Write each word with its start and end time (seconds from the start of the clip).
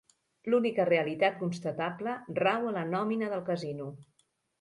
L'única 0.51 0.85
realitat 0.87 1.35
constatable 1.41 2.15
rau 2.39 2.65
a 2.71 2.73
la 2.79 2.87
nòmina 2.95 3.29
del 3.35 3.45
casino. 3.51 3.91